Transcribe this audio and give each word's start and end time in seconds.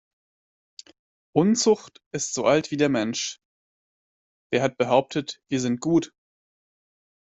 Unzucht 1.33 2.01
ist 2.11 2.33
so 2.33 2.45
alt 2.47 2.71
wie 2.71 2.77
der 2.77 2.89
Mensch- 2.89 3.39
wer 4.51 4.63
hat 4.63 4.75
behauptet 4.79 5.43
wir 5.51 5.59
sind 5.61 5.79
gut? 5.79 6.11